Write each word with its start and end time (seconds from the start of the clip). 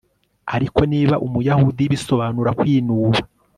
Ariko 0.55 0.79
niba 0.91 1.15
umuyahudi 1.25 1.83
bisobanura 1.91 2.49
kwinuba 2.59 3.19